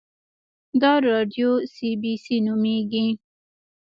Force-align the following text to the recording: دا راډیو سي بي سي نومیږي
دا 0.81 0.93
راډیو 1.07 1.49
سي 1.73 1.89
بي 2.01 2.13
سي 2.23 2.35
نومیږي 2.47 3.07